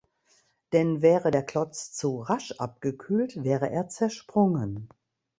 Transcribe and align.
Denn 0.73 1.03
wäre 1.03 1.29
der 1.29 1.43
Klotz 1.45 1.93
zu 1.93 2.21
rasch 2.21 2.53
abgekühlt, 2.53 3.43
wäre 3.43 3.69
er 3.69 3.87
zersprungen. 3.87 4.89